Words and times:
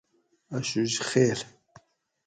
اشوج 0.57 0.93
خیل 1.09 1.39